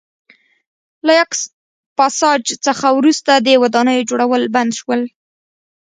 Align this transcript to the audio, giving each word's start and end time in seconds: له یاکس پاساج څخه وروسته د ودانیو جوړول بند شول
له 1.05 1.11
یاکس 1.19 1.41
پاساج 1.97 2.43
څخه 2.65 2.87
وروسته 2.97 3.31
د 3.35 3.47
ودانیو 3.61 4.07
جوړول 4.09 4.43
بند 4.55 4.71
شول 4.79 5.01